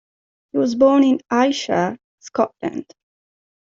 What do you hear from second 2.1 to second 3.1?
Scotland.